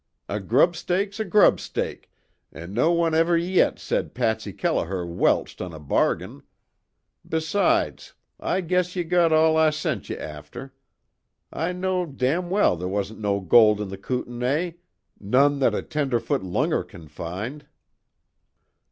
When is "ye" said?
8.95-9.03, 10.09-10.17